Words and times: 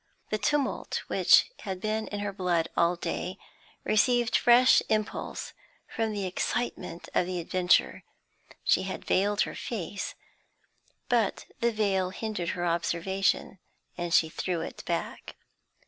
The 0.31 0.39
tumult 0.39 1.03
which 1.09 1.51
had 1.59 1.79
been 1.79 2.07
in 2.07 2.21
her 2.21 2.33
blood 2.33 2.69
all 2.75 2.95
day 2.95 3.37
received 3.83 4.35
fresh 4.35 4.81
impulse 4.89 5.53
from 5.87 6.11
the 6.11 6.25
excitement 6.25 7.07
of 7.13 7.27
the 7.27 7.39
adventure. 7.39 8.03
She 8.63 8.81
had 8.81 9.05
veiled 9.05 9.41
her 9.41 9.53
face, 9.53 10.15
but 11.07 11.45
the 11.59 11.71
veil 11.71 12.09
hindered 12.09 12.49
her 12.57 12.65
observation, 12.65 13.59
and 13.95 14.11
she 14.11 14.27
threw 14.27 14.61
it 14.61 14.83
back. 14.85 15.35